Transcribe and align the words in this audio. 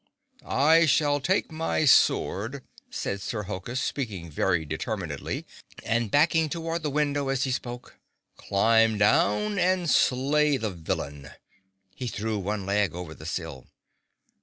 "I 0.43 0.87
shall 0.87 1.19
take 1.19 1.51
my 1.51 1.85
sword," 1.85 2.63
said 2.89 3.21
Sir 3.21 3.43
Hokus, 3.43 3.79
speaking 3.79 4.31
very 4.31 4.65
determinedly, 4.65 5.45
and 5.85 6.09
backing 6.09 6.49
toward 6.49 6.81
the 6.81 6.89
window 6.89 7.27
as 7.29 7.43
he 7.43 7.51
spoke, 7.51 7.99
"climb 8.35 8.97
down, 8.97 9.59
and 9.59 9.87
slay 9.87 10.57
the 10.57 10.71
villain." 10.71 11.29
He 11.93 12.07
threw 12.07 12.39
one 12.39 12.65
leg 12.65 12.95
over 12.95 13.13
the 13.13 13.27
sill. 13.27 13.67